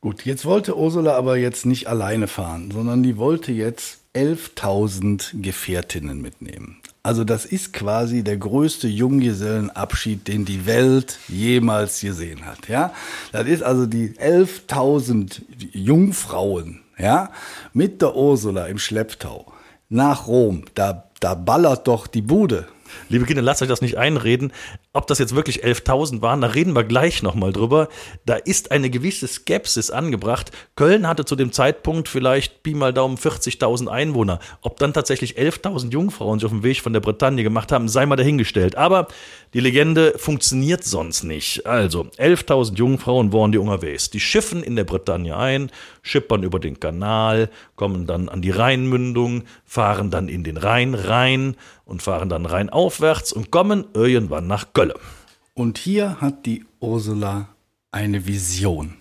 Gut, 0.00 0.24
jetzt 0.24 0.44
wollte 0.44 0.76
Ursula 0.76 1.16
aber 1.16 1.36
jetzt 1.36 1.66
nicht 1.66 1.88
alleine 1.88 2.28
fahren, 2.28 2.70
sondern 2.70 3.02
die 3.02 3.16
wollte 3.16 3.52
jetzt 3.52 3.98
11.000 4.14 5.42
Gefährtinnen 5.42 6.20
mitnehmen. 6.20 6.78
Also 7.02 7.22
das 7.22 7.44
ist 7.44 7.72
quasi 7.72 8.24
der 8.24 8.36
größte 8.36 8.88
Junggesellenabschied, 8.88 10.26
den 10.26 10.44
die 10.44 10.66
Welt 10.66 11.18
jemals 11.28 12.00
gesehen 12.00 12.44
hat. 12.46 12.68
Ja, 12.68 12.92
das 13.30 13.46
ist 13.46 13.62
also 13.62 13.86
die 13.86 14.10
11.000 14.10 15.42
Jungfrauen, 15.72 16.80
ja, 16.98 17.30
mit 17.72 18.02
der 18.02 18.16
Ursula 18.16 18.66
im 18.66 18.78
Schlepptau 18.78 19.52
nach 19.88 20.26
Rom. 20.26 20.64
Da 20.74 21.05
da 21.20 21.34
ballert 21.34 21.86
doch 21.86 22.06
die 22.06 22.22
Bude. 22.22 22.66
Liebe 23.08 23.24
Kinder, 23.24 23.42
lasst 23.42 23.62
euch 23.62 23.68
das 23.68 23.82
nicht 23.82 23.98
einreden. 23.98 24.52
Ob 24.96 25.06
das 25.08 25.18
jetzt 25.18 25.36
wirklich 25.36 25.62
11.000 25.62 26.22
waren, 26.22 26.40
da 26.40 26.46
reden 26.46 26.74
wir 26.74 26.82
gleich 26.82 27.22
nochmal 27.22 27.52
drüber. 27.52 27.88
Da 28.24 28.36
ist 28.36 28.70
eine 28.70 28.88
gewisse 28.88 29.28
Skepsis 29.28 29.90
angebracht. 29.90 30.52
Köln 30.74 31.06
hatte 31.06 31.26
zu 31.26 31.36
dem 31.36 31.52
Zeitpunkt 31.52 32.08
vielleicht 32.08 32.62
Pi 32.62 32.72
mal 32.72 32.94
Daumen 32.94 33.18
40.000 33.18 33.88
Einwohner. 33.88 34.38
Ob 34.62 34.78
dann 34.78 34.94
tatsächlich 34.94 35.36
11.000 35.36 35.92
Jungfrauen 35.92 36.38
sich 36.38 36.46
auf 36.46 36.52
dem 36.52 36.62
Weg 36.62 36.80
von 36.80 36.94
der 36.94 37.00
Bretagne 37.00 37.42
gemacht 37.42 37.72
haben, 37.72 37.88
sei 37.88 38.06
mal 38.06 38.16
dahingestellt. 38.16 38.76
Aber 38.76 39.08
die 39.52 39.60
Legende 39.60 40.14
funktioniert 40.16 40.82
sonst 40.82 41.24
nicht. 41.24 41.66
Also, 41.66 42.06
11.000 42.16 42.76
Jungfrauen 42.76 43.34
waren 43.34 43.52
die 43.52 43.58
unterwegs. 43.58 44.08
Die 44.08 44.20
schiffen 44.20 44.62
in 44.62 44.76
der 44.76 44.84
Bretagne 44.84 45.36
ein, 45.36 45.70
schippern 46.00 46.42
über 46.42 46.58
den 46.58 46.80
Kanal, 46.80 47.50
kommen 47.74 48.06
dann 48.06 48.30
an 48.30 48.40
die 48.40 48.50
Rheinmündung, 48.50 49.44
fahren 49.66 50.10
dann 50.10 50.28
in 50.28 50.42
den 50.42 50.56
Rhein 50.56 50.94
rein 50.94 51.54
und 51.84 52.02
fahren 52.02 52.28
dann 52.28 52.46
rein 52.46 52.70
aufwärts 52.70 53.32
und 53.32 53.50
kommen 53.50 53.84
irgendwann 53.94 54.46
nach 54.46 54.72
Köln. 54.72 54.85
Und 55.54 55.78
hier 55.78 56.20
hat 56.20 56.46
die 56.46 56.64
Ursula 56.80 57.48
eine 57.90 58.26
Vision. 58.26 58.94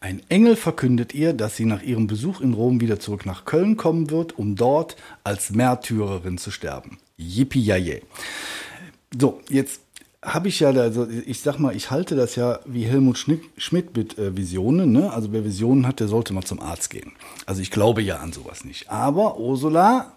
Ein 0.00 0.20
Engel 0.28 0.56
verkündet 0.56 1.14
ihr, 1.14 1.32
dass 1.32 1.56
sie 1.56 1.64
nach 1.64 1.82
ihrem 1.82 2.08
Besuch 2.08 2.40
in 2.40 2.54
Rom 2.54 2.80
wieder 2.80 2.98
zurück 2.98 3.24
nach 3.24 3.44
Köln 3.44 3.76
kommen 3.76 4.10
wird, 4.10 4.36
um 4.36 4.56
dort 4.56 4.96
als 5.22 5.50
Märtyrerin 5.50 6.38
zu 6.38 6.50
sterben. 6.50 6.98
Yippie 7.16 8.02
So, 9.16 9.40
jetzt 9.48 9.80
habe 10.24 10.48
ich 10.48 10.60
ja, 10.60 10.70
also 10.70 11.08
ich 11.08 11.40
sag 11.40 11.58
mal, 11.58 11.74
ich 11.74 11.90
halte 11.90 12.16
das 12.16 12.36
ja 12.36 12.60
wie 12.64 12.84
Helmut 12.84 13.16
Schmidt 13.18 13.96
mit 13.96 14.18
äh, 14.18 14.36
Visionen. 14.36 14.92
Ne? 14.92 15.12
Also 15.12 15.32
wer 15.32 15.44
Visionen 15.44 15.86
hat, 15.86 16.00
der 16.00 16.08
sollte 16.08 16.32
mal 16.32 16.42
zum 16.42 16.60
Arzt 16.60 16.90
gehen. 16.90 17.12
Also 17.46 17.62
ich 17.62 17.70
glaube 17.70 18.02
ja 18.02 18.18
an 18.18 18.32
sowas 18.32 18.64
nicht. 18.64 18.90
Aber 18.90 19.38
Ursula 19.38 20.12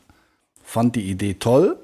fand 0.63 0.95
die 0.95 1.09
Idee 1.09 1.35
toll 1.35 1.77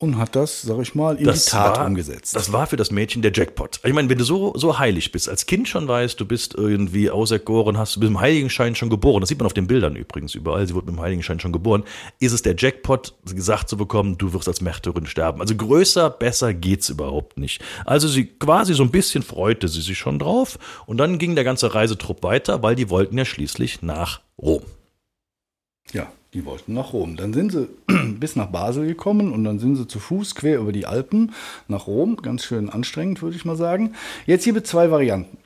und 0.00 0.16
hat 0.16 0.36
das, 0.36 0.62
sag 0.62 0.78
ich 0.80 0.94
mal, 0.94 1.16
in 1.16 1.24
das 1.24 1.46
die 1.46 1.50
Tat 1.50 1.78
war, 1.78 1.86
umgesetzt. 1.86 2.36
Das 2.36 2.52
war 2.52 2.68
für 2.68 2.76
das 2.76 2.92
Mädchen 2.92 3.20
der 3.20 3.32
Jackpot. 3.34 3.80
Ich 3.84 3.92
meine, 3.92 4.08
wenn 4.08 4.18
du 4.18 4.24
so, 4.24 4.52
so 4.56 4.78
heilig 4.78 5.10
bist, 5.10 5.28
als 5.28 5.46
Kind 5.46 5.68
schon 5.68 5.88
weißt, 5.88 6.20
du 6.20 6.24
bist 6.24 6.54
irgendwie 6.54 7.10
auserkoren, 7.10 7.76
hast 7.76 7.96
du 7.96 8.00
bist 8.00 8.10
im 8.10 8.20
Heiligenschein 8.20 8.76
schon 8.76 8.90
geboren, 8.90 9.20
das 9.20 9.28
sieht 9.28 9.38
man 9.38 9.46
auf 9.46 9.54
den 9.54 9.66
Bildern 9.66 9.96
übrigens 9.96 10.36
überall, 10.36 10.66
sie 10.68 10.74
wurde 10.74 10.86
mit 10.86 10.96
dem 10.96 11.00
Heiligenschein 11.00 11.40
schon 11.40 11.50
geboren, 11.50 11.82
ist 12.20 12.32
es 12.32 12.42
der 12.42 12.54
Jackpot, 12.56 13.14
gesagt 13.24 13.68
zu 13.68 13.76
bekommen, 13.76 14.16
du 14.18 14.32
wirst 14.32 14.46
als 14.46 14.60
Märtyrerin 14.60 15.06
sterben. 15.06 15.40
Also 15.40 15.56
größer, 15.56 16.10
besser 16.10 16.54
geht's 16.54 16.88
überhaupt 16.88 17.36
nicht. 17.36 17.60
Also 17.84 18.06
sie 18.06 18.26
quasi 18.26 18.74
so 18.74 18.84
ein 18.84 18.90
bisschen 18.90 19.24
freute 19.24 19.66
sie 19.66 19.80
sich 19.80 19.98
schon 19.98 20.20
drauf 20.20 20.58
und 20.86 20.98
dann 20.98 21.18
ging 21.18 21.34
der 21.34 21.44
ganze 21.44 21.74
Reisetrupp 21.74 22.22
weiter, 22.22 22.62
weil 22.62 22.76
die 22.76 22.88
wollten 22.88 23.18
ja 23.18 23.24
schließlich 23.24 23.82
nach 23.82 24.20
Rom. 24.40 24.62
Ja, 25.92 26.12
die 26.34 26.44
wollten 26.44 26.74
nach 26.74 26.92
Rom. 26.92 27.16
Dann 27.16 27.32
sind 27.32 27.52
sie 27.52 27.68
bis 28.18 28.36
nach 28.36 28.48
Basel 28.48 28.86
gekommen 28.86 29.32
und 29.32 29.44
dann 29.44 29.58
sind 29.58 29.76
sie 29.76 29.86
zu 29.86 29.98
Fuß 29.98 30.34
quer 30.34 30.58
über 30.58 30.72
die 30.72 30.86
Alpen 30.86 31.32
nach 31.66 31.86
Rom. 31.86 32.16
Ganz 32.16 32.44
schön 32.44 32.68
anstrengend, 32.68 33.22
würde 33.22 33.36
ich 33.36 33.44
mal 33.44 33.56
sagen. 33.56 33.94
Jetzt 34.26 34.44
hier 34.44 34.62
zwei 34.64 34.90
Varianten. 34.90 35.38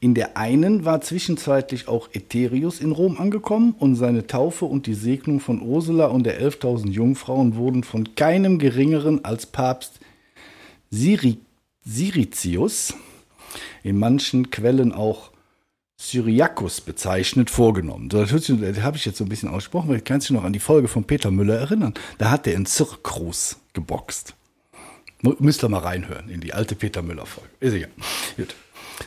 In 0.00 0.14
der 0.14 0.36
einen 0.36 0.84
war 0.84 1.00
zwischenzeitlich 1.00 1.88
auch 1.88 2.08
Eterius 2.12 2.80
in 2.80 2.92
Rom 2.92 3.18
angekommen 3.18 3.74
und 3.78 3.94
seine 3.94 4.26
Taufe 4.26 4.64
und 4.64 4.86
die 4.86 4.94
Segnung 4.94 5.40
von 5.40 5.62
Ursula 5.62 6.06
und 6.06 6.24
der 6.24 6.40
11.000 6.40 6.90
Jungfrauen 6.90 7.56
wurden 7.56 7.84
von 7.84 8.14
keinem 8.14 8.58
geringeren 8.58 9.24
als 9.24 9.46
Papst 9.46 10.00
Siri 10.90 11.38
Siricius, 11.84 12.94
in 13.84 13.98
manchen 13.98 14.50
Quellen 14.50 14.92
auch 14.92 15.30
Syriakus 15.98 16.82
bezeichnet, 16.82 17.48
vorgenommen. 17.48 18.08
Das, 18.08 18.30
das 18.30 18.48
habe 18.82 18.96
ich 18.96 19.04
jetzt 19.06 19.16
so 19.16 19.24
ein 19.24 19.28
bisschen 19.28 19.48
ausgesprochen, 19.48 19.88
weil 19.88 20.00
kannst 20.00 20.28
du 20.28 20.34
noch 20.34 20.44
an 20.44 20.52
die 20.52 20.60
Folge 20.60 20.88
von 20.88 21.04
Peter 21.04 21.30
Müller 21.30 21.56
erinnern. 21.56 21.94
Da 22.18 22.30
hat 22.30 22.46
der 22.46 22.54
in 22.54 22.66
Zirkrus 22.66 23.56
geboxt. 23.72 24.34
Müsst 25.22 25.64
ihr 25.64 25.68
mal 25.68 25.78
reinhören 25.78 26.28
in 26.28 26.40
die 26.40 26.52
alte 26.52 26.74
Peter 26.74 27.02
Müller-Folge. 27.02 27.50
Ist 27.60 27.72
egal. 27.72 27.90
Gut. 28.36 28.54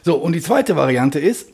So, 0.04 0.16
und 0.16 0.34
die 0.34 0.42
zweite 0.42 0.76
Variante 0.76 1.20
ist, 1.20 1.52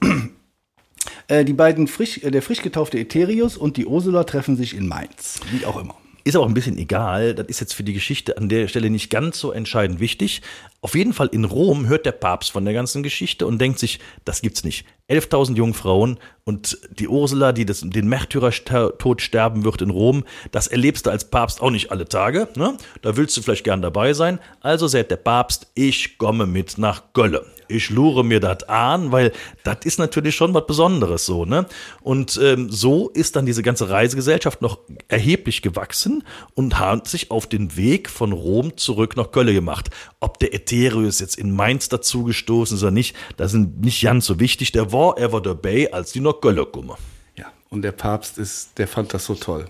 äh, 1.28 1.44
die 1.44 1.54
beiden 1.54 1.88
frisch, 1.88 2.24
äh, 2.24 2.32
der 2.32 2.42
frisch 2.42 2.62
getaufte 2.62 2.98
Eterius 2.98 3.58
und 3.58 3.78
die 3.78 3.86
Ursula 3.86 4.24
treffen 4.24 4.56
sich 4.56 4.74
in 4.74 4.88
Mainz. 4.88 5.42
Wie 5.52 5.66
auch 5.66 5.80
immer. 5.80 5.96
Ist 6.24 6.38
auch 6.38 6.48
ein 6.48 6.56
bisschen 6.56 6.78
egal. 6.78 7.36
Das 7.36 7.48
ist 7.48 7.60
jetzt 7.60 7.76
für 7.76 7.84
die 7.84 7.94
Geschichte 7.94 8.38
an 8.38 8.50
der 8.50 8.68
Stelle 8.68 8.90
nicht 8.90 9.12
ganz 9.12 9.38
so 9.38 9.52
entscheidend 9.52 10.00
wichtig. 10.00 10.42
Auf 10.86 10.94
jeden 10.94 11.14
Fall 11.14 11.30
in 11.30 11.46
Rom 11.46 11.88
hört 11.88 12.06
der 12.06 12.12
Papst 12.12 12.52
von 12.52 12.64
der 12.64 12.76
ganzen 12.76 13.02
Geschichte 13.02 13.48
und 13.48 13.58
denkt 13.58 13.80
sich, 13.80 14.00
das 14.24 14.44
gibt's 14.44 14.64
nicht. 14.64 14.86
11.000 15.10 15.56
Jungfrauen 15.56 16.20
und 16.44 16.78
die 17.00 17.08
Ursula, 17.08 17.54
die 17.54 17.66
das, 17.66 17.82
den 17.82 18.08
Märtyrertod 18.08 19.20
sterben 19.20 19.64
wird 19.64 19.82
in 19.82 19.90
Rom, 19.90 20.26
das 20.52 20.68
erlebst 20.68 21.08
du 21.08 21.10
als 21.10 21.32
Papst 21.32 21.60
auch 21.60 21.72
nicht 21.72 21.90
alle 21.90 22.08
Tage. 22.08 22.50
Ne? 22.56 22.78
Da 23.02 23.18
willst 23.18 23.36
du 23.36 23.42
vielleicht 23.42 23.64
gern 23.64 23.82
dabei 23.82 24.14
sein. 24.14 24.38
Also 24.62 24.86
sagt 24.86 25.10
der 25.10 25.16
Papst, 25.16 25.66
ich 25.74 26.20
komme 26.20 26.46
mit 26.46 26.78
nach 26.78 27.02
Gölle 27.14 27.48
ich 27.68 27.90
lure 27.90 28.24
mir 28.24 28.40
das 28.40 28.64
an, 28.64 29.12
weil 29.12 29.32
das 29.64 29.78
ist 29.84 30.00
natürlich 30.00 30.36
schon 30.36 30.54
was 30.54 30.68
Besonderes 30.68 31.26
so, 31.26 31.46
ne? 31.46 31.66
Und 32.02 32.40
ähm, 32.42 32.70
so 32.70 33.10
ist 33.10 33.36
dann 33.36 33.46
diese 33.46 33.64
ganze 33.64 33.90
Reisegesellschaft 33.90 34.62
noch 34.62 34.80
erheblich 35.08 35.62
gewachsen 35.62 36.24
und 36.54 36.80
hat 36.80 37.08
sich 37.08 37.32
auf 37.32 37.48
den 37.48 37.76
Weg 37.76 38.10
von 38.10 38.32
Rom 38.32 38.78
zurück 38.78 39.16
nach 39.16 39.32
Köln 39.32 39.54
gemacht. 39.54 39.90
Ob 40.20 40.40
der 40.40 40.54
Ethereus 40.84 41.20
jetzt 41.20 41.38
in 41.38 41.52
Mainz 41.52 41.90
dazugestoßen 41.90 42.78
ist 42.78 42.84
oder 42.84 42.92
nicht, 42.92 43.16
das 43.38 43.54
ist 43.54 43.68
nicht 43.82 44.02
ganz 44.04 44.26
so 44.26 44.40
wichtig. 44.40 44.72
Der 44.72 44.92
war 44.92 45.18
er 45.18 45.32
war 45.32 45.42
dabei, 45.42 45.92
als 45.94 46.12
die 46.12 46.20
nach 46.20 46.40
Köln 46.42 46.66
kommen. 46.72 46.92
Ja, 47.36 47.52
und 47.70 47.82
der 47.82 47.92
Papst 47.92 48.38
ist, 48.38 48.78
der 48.78 48.88
fand 48.88 49.14
das 49.14 49.26
so 49.26 49.36
toll. 49.36 49.66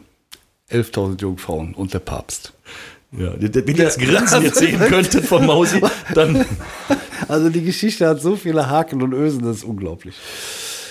11.000 0.72 1.22
Jungfrauen 1.22 1.74
und 1.76 1.94
der 1.94 2.00
Papst. 2.00 2.54
Ja, 3.12 3.34
wenn 3.40 3.78
ihr 3.78 3.86
das 3.86 3.98
Grinsen 3.98 4.42
jetzt 4.44 4.58
sehen 4.58 4.80
könntet 4.80 5.26
von 5.26 5.46
Mausi, 5.46 5.82
dann. 6.14 6.46
Also 7.28 7.50
die 7.50 7.64
Geschichte 7.64 8.08
hat 8.08 8.22
so 8.22 8.36
viele 8.36 8.70
Haken 8.70 9.02
und 9.02 9.14
Ösen, 9.14 9.42
das 9.42 9.58
ist 9.58 9.64
unglaublich. 9.64 10.16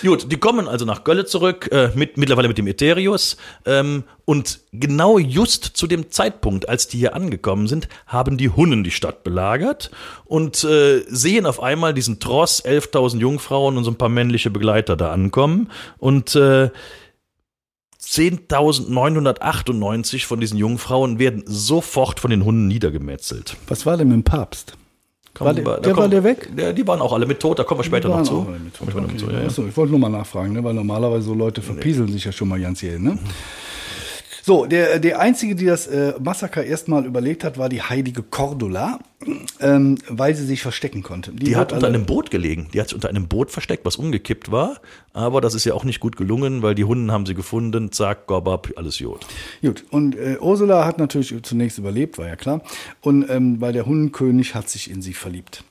Gut, 0.05 0.31
die 0.31 0.37
kommen 0.37 0.67
also 0.67 0.85
nach 0.85 1.03
Gölle 1.03 1.25
zurück, 1.25 1.67
äh, 1.71 1.89
mit, 1.95 2.17
mittlerweile 2.17 2.47
mit 2.47 2.59
dem 2.59 2.67
Eterius. 2.67 3.37
Ähm, 3.65 4.03
und 4.25 4.59
genau 4.71 5.17
just 5.17 5.63
zu 5.63 5.87
dem 5.87 6.11
Zeitpunkt, 6.11 6.69
als 6.69 6.87
die 6.87 6.99
hier 6.99 7.15
angekommen 7.15 7.65
sind, 7.67 7.89
haben 8.05 8.37
die 8.37 8.51
Hunnen 8.51 8.83
die 8.83 8.91
Stadt 8.91 9.23
belagert 9.23 9.89
und 10.25 10.63
äh, 10.63 10.99
sehen 11.07 11.47
auf 11.47 11.59
einmal 11.59 11.95
diesen 11.95 12.19
Tross, 12.19 12.63
11.000 12.63 13.17
Jungfrauen 13.17 13.77
und 13.77 13.83
so 13.83 13.89
ein 13.89 13.97
paar 13.97 14.09
männliche 14.09 14.51
Begleiter 14.51 14.95
da 14.95 15.11
ankommen. 15.11 15.71
Und 15.97 16.35
äh, 16.35 16.69
10.998 17.99 20.27
von 20.27 20.39
diesen 20.39 20.59
Jungfrauen 20.59 21.17
werden 21.17 21.43
sofort 21.47 22.19
von 22.19 22.29
den 22.29 22.45
Hunden 22.45 22.67
niedergemetzelt. 22.67 23.57
Was 23.67 23.87
war 23.87 23.97
denn 23.97 24.09
mit 24.09 24.17
dem 24.17 24.23
Papst? 24.23 24.77
War 25.37 25.53
der, 25.53 25.63
der, 25.63 25.93
kommen, 25.93 25.97
war 25.97 26.07
der 26.07 26.23
weg? 26.23 26.49
Der, 26.55 26.71
die 26.71 26.87
waren 26.87 27.01
auch 27.01 27.11
alle 27.11 27.25
mit 27.25 27.39
tot, 27.39 27.59
da 27.59 27.63
kommen 27.63 27.79
wir 27.79 27.83
später 27.83 28.07
noch 28.07 28.23
zu. 28.23 28.47
Okay. 28.79 29.17
zu 29.17 29.25
ja, 29.29 29.39
ja. 29.39 29.45
Achso, 29.47 29.65
ich 29.67 29.75
wollte 29.75 29.91
nur 29.91 29.99
mal 29.99 30.09
nachfragen, 30.09 30.53
ne? 30.53 30.63
weil 30.63 30.73
normalerweise 30.73 31.23
so 31.23 31.33
Leute 31.33 31.61
verpieseln 31.61 32.05
nee. 32.05 32.13
sich 32.13 32.23
ja 32.23 32.31
schon 32.31 32.47
mal 32.47 32.59
ganz 32.59 32.79
hier. 32.79 32.97
Ne? 32.97 33.17
So, 34.47 34.67
der, 34.67 34.99
der 34.99 35.19
Einzige, 35.19 35.55
die 35.55 35.65
das 35.65 35.87
äh, 35.87 36.13
Massaker 36.21 36.63
erstmal 36.63 37.07
überlegt 37.07 37.43
hat, 37.43 37.57
war 37.57 37.67
die 37.67 37.81
heilige 37.81 38.21
Cordula, 38.21 38.99
ähm, 39.59 39.97
weil 40.07 40.35
sie 40.35 40.45
sich 40.45 40.61
verstecken 40.61 41.01
konnte. 41.01 41.31
Die, 41.31 41.45
die 41.45 41.55
hat 41.55 41.73
unter 41.73 41.87
einem 41.87 42.05
Boot 42.05 42.29
gelegen. 42.29 42.67
Die 42.71 42.79
hat 42.79 42.89
sich 42.89 42.93
unter 42.93 43.09
einem 43.09 43.27
Boot 43.27 43.49
versteckt, 43.49 43.85
was 43.85 43.95
umgekippt 43.95 44.51
war. 44.51 44.79
Aber 45.13 45.41
das 45.41 45.55
ist 45.55 45.65
ja 45.65 45.73
auch 45.73 45.83
nicht 45.83 45.99
gut 45.99 46.15
gelungen, 46.15 46.61
weil 46.61 46.75
die 46.75 46.83
Hunden 46.83 47.11
haben 47.11 47.25
sie 47.25 47.33
gefunden. 47.33 47.91
Zack, 47.91 48.27
gorbab, 48.27 48.69
alles 48.75 48.99
Jod. 48.99 49.25
Gut, 49.63 49.83
und 49.89 50.15
äh, 50.15 50.37
Ursula 50.39 50.85
hat 50.85 50.99
natürlich 50.99 51.33
zunächst 51.41 51.79
überlebt, 51.79 52.19
war 52.19 52.27
ja 52.27 52.35
klar. 52.35 52.61
Und 53.01 53.27
ähm, 53.27 53.59
weil 53.61 53.73
der 53.73 53.87
Hundenkönig 53.87 54.53
hat 54.53 54.69
sich 54.69 54.91
in 54.91 55.01
sie 55.01 55.15
verliebt. 55.15 55.63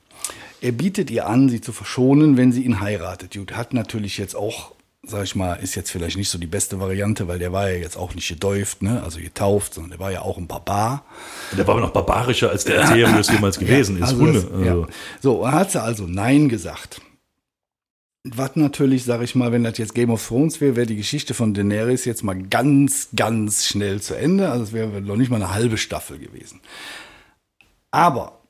Er 0.61 0.73
bietet 0.73 1.13
ihr 1.13 1.29
an, 1.29 1.49
sie 1.49 1.61
zu 1.61 1.71
verschonen, 1.71 2.37
wenn 2.37 2.51
sie 2.51 2.65
ihn 2.65 2.81
heiratet. 2.81 3.35
Gut, 3.35 3.53
hat 3.53 3.73
natürlich 3.73 4.19
jetzt 4.19 4.35
auch 4.35 4.74
sag 5.07 5.25
ich 5.25 5.35
mal, 5.35 5.55
ist 5.55 5.75
jetzt 5.75 5.91
vielleicht 5.91 6.17
nicht 6.17 6.29
so 6.29 6.39
die 6.39 6.47
beste 6.47 6.81
Variante, 6.81 7.29
weil 7.29 7.39
der 7.39 7.53
war 7.53 7.71
ja 7.71 7.77
jetzt 7.77 7.97
auch 7.97 8.15
nicht 8.15 8.29
gedäuft, 8.29 8.83
ne? 8.83 9.03
also 9.03 9.19
getauft, 9.21 9.75
sondern 9.75 9.91
der 9.91 10.01
war 10.01 10.13
ja 10.13 10.23
auch 10.23 10.39
ein 10.39 10.47
Barbar. 10.47 11.05
Der 11.57 11.67
war 11.67 11.75
aber 11.75 11.87
noch 11.87 11.93
barbarischer, 11.93 12.51
als 12.51 12.65
der 12.65 12.83
Ethereus 12.83 13.29
jemals 13.33 13.59
gewesen 13.59 13.99
ja, 13.99 14.07
also 14.07 14.27
ist. 14.27 14.45
Das, 14.45 14.53
also. 14.53 14.65
ja. 14.65 14.87
So, 15.21 15.51
hat 15.51 15.71
sie 15.71 15.83
also 15.83 16.07
Nein 16.07 16.49
gesagt. 16.49 17.01
Was 18.27 18.57
natürlich, 18.57 19.05
sag 19.05 19.21
ich 19.21 19.35
mal, 19.35 19.53
wenn 19.53 19.65
das 19.65 19.77
jetzt 19.77 19.95
Game 19.95 20.11
of 20.11 20.27
Thrones 20.27 20.61
wäre, 20.61 20.77
wäre 20.77 20.87
die 20.87 20.97
Geschichte 20.97 21.35
von 21.35 21.53
Daenerys 21.53 22.07
jetzt 22.07 22.25
mal 22.25 22.41
ganz, 22.43 23.09
ganz 23.15 23.67
schnell 23.67 24.01
zu 24.01 24.15
Ende. 24.15 24.51
Also 24.51 24.65
es 24.65 24.73
wäre 24.73 25.03
noch 25.03 25.17
nicht 25.17 25.31
mal 25.31 25.37
eine 25.37 25.53
halbe 25.53 25.77
Staffel 25.77 26.19
gewesen. 26.19 26.61
Aber 27.91 28.41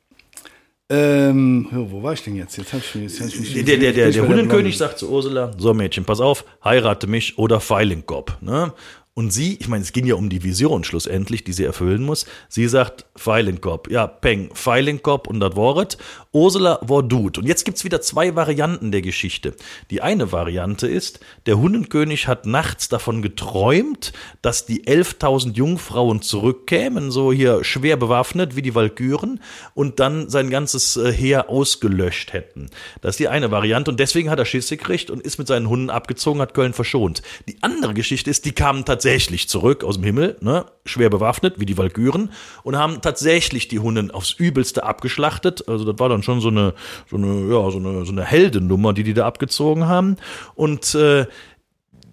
ähm, 0.95 1.69
wo 1.71 2.03
war 2.03 2.13
ich 2.13 2.23
denn 2.23 2.37
jetzt? 2.37 2.57
Jetzt 2.57 2.73
hab 2.73 2.81
ich, 2.81 2.95
jetzt 2.95 3.21
hab 3.21 3.29
ich 3.29 3.41
mich. 3.41 3.65
Der, 3.65 3.77
der, 3.77 3.93
der, 3.93 4.11
der 4.11 4.29
Hundenkönig 4.29 4.77
sagt 4.77 4.99
zu 4.99 5.11
Ursula: 5.11 5.51
So, 5.59 5.75
Mädchen, 5.75 6.05
pass 6.05 6.21
auf, 6.21 6.45
heirate 6.65 7.07
mich 7.07 7.39
oder 7.39 7.61
Feilingkopf. 7.61 8.41
Ne? 8.41 8.73
Und 9.17 9.33
sie, 9.33 9.57
ich 9.61 9.69
meine, 9.69 9.85
es 9.85 9.93
ging 9.93 10.07
ja 10.07 10.17
um 10.17 10.29
die 10.29 10.43
Vision 10.43 10.83
schlussendlich, 10.83 11.45
die 11.45 11.53
sie 11.53 11.63
erfüllen 11.63 12.03
muss. 12.03 12.27
Sie 12.49 12.67
sagt 12.67 13.07
Feilenkopf. 13.15 13.89
Ja, 13.89 14.09
Peng, 14.09 14.51
Feilenkopf 14.55 15.29
und 15.29 15.39
das 15.39 15.55
Wort. 15.55 15.99
Ursula 16.33 16.81
war 16.83 17.05
Dude. 17.05 17.39
Und 17.39 17.47
jetzt 17.47 17.65
gibt's 17.65 17.85
wieder 17.85 18.01
zwei 18.01 18.35
Varianten 18.35 18.91
der 18.91 19.03
Geschichte. 19.03 19.55
Die 19.93 20.03
eine 20.03 20.33
Variante 20.33 20.89
ist, 20.89 21.21
der 21.47 21.59
Hundenkönig 21.59 22.27
hat 22.27 22.45
nachts 22.47 22.89
davon 22.89 23.23
geträumt, 23.23 24.13
dass 24.43 24.67
die 24.67 24.83
11.000 24.83 25.55
Jungfrauen 25.55 26.21
zurückkämen, 26.21 27.13
so 27.13 27.33
hier 27.33 27.63
schwer 27.63 27.97
bewaffnet 27.97 28.57
wie 28.57 28.63
die 28.63 28.75
Walküren, 28.75 29.41
und 29.75 30.01
dann 30.01 30.29
sein 30.29 30.51
ganzes 30.51 30.97
äh, 30.97 31.13
Heer 31.13 31.49
ausgelöscht 31.49 32.33
hätten. 32.33 32.69
Das 33.01 33.11
ist 33.11 33.21
die 33.21 33.29
eine 33.29 33.53
Variante. 33.53 33.93
Und 33.93 34.01
deswegen 34.01 34.29
hat 34.29 34.41
er 34.41 34.45
Schiss 34.45 34.71
gekriegt 34.71 35.09
und 35.09 35.23
ist 35.23 35.39
mit 35.39 35.47
seinen 35.47 35.69
Hunden 35.69 35.91
abgezogen, 35.91 36.41
hat 36.41 36.53
Köln 36.53 36.73
verschont. 36.73 37.23
Die 37.47 37.59
andere 37.61 37.95
Geschichte 37.95 38.29
ist, 38.29 38.45
die 38.45 38.51
kamen 38.51 38.85
tatsächlich 38.85 39.04
tatsächlich 39.05 39.51
zurück 39.51 39.85
aus 39.85 39.97
dem 39.97 40.05
Himmel, 40.05 40.39
ne, 40.41 40.65
schwer 40.87 41.11
bewaffnet, 41.11 41.61
wie 41.61 41.67
die 41.67 41.77
Walküren, 41.77 42.31
und 42.63 42.77
haben 42.77 43.03
tatsächlich 43.03 43.69
die 43.69 43.79
Hunden 43.79 44.11
aufs 44.11 44.33
Übelste 44.33 44.83
abgeschlachtet. 44.83 45.69
Also 45.69 45.85
das 45.85 45.99
war 45.99 46.09
dann 46.09 46.23
schon 46.23 46.41
so 46.41 46.49
eine, 46.49 46.73
so 47.11 47.17
eine, 47.17 47.53
ja, 47.53 47.71
so 47.71 47.77
eine, 47.77 48.07
so 48.07 48.13
eine 48.13 48.25
Heldennummer, 48.25 48.95
die 48.95 49.03
die 49.03 49.13
da 49.13 49.27
abgezogen 49.27 49.87
haben. 49.87 50.17
Und 50.55 50.95
äh, 50.95 51.27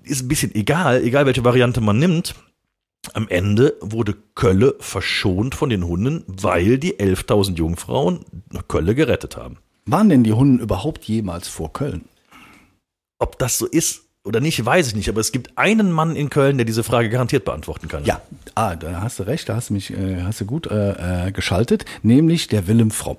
ist 0.04 0.24
ein 0.24 0.28
bisschen 0.28 0.54
egal, 0.54 1.02
egal 1.02 1.26
welche 1.26 1.46
Variante 1.46 1.80
man 1.80 1.98
nimmt. 1.98 2.36
Am 3.14 3.30
Ende 3.30 3.76
wurde 3.80 4.14
Kölle 4.36 4.76
verschont 4.80 5.56
von 5.56 5.70
den 5.70 5.88
Hunden, 5.88 6.26
weil 6.28 6.78
die 6.78 6.96
11.000 7.00 7.56
Jungfrauen 7.56 8.26
Kölle 8.68 8.96
gerettet 8.96 9.38
haben. 9.38 9.60
Waren 9.86 10.10
denn 10.10 10.26
die 10.26 10.34
Hunden 10.34 10.60
überhaupt 10.60 11.06
jemals 11.06 11.48
vor 11.48 11.72
Köln? 11.72 12.04
Ob 13.18 13.40
das 13.40 13.58
so 13.58 13.66
ist, 13.66 14.11
oder 14.24 14.40
nicht, 14.40 14.64
weiß 14.64 14.88
ich 14.88 14.96
nicht, 14.96 15.10
aber 15.10 15.20
es 15.20 15.32
gibt 15.32 15.58
einen 15.58 15.92
Mann 15.92 16.16
in 16.16 16.30
Köln, 16.30 16.58
der 16.58 16.66
diese 16.66 16.84
Frage 16.84 17.10
garantiert 17.10 17.46
beantworten 17.46 17.88
kann. 17.88 18.06
Ja, 18.06 18.22
ah, 18.56 18.76
da 18.76 19.02
hast 19.02 19.20
du 19.20 19.24
recht, 19.24 19.50
da 19.50 19.56
hast 19.56 19.70
du 19.70 19.74
mich 19.74 19.92
äh, 19.92 20.22
hast 20.24 20.42
du 20.42 20.46
gut 20.46 20.68
äh, 20.68 21.28
äh 21.28 21.32
geschaltet, 21.32 21.86
nämlich 22.04 22.48
der 22.48 22.68
Willem 22.68 22.92
Fromm. 22.92 23.18